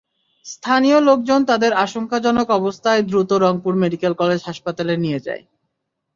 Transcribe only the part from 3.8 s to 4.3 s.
medical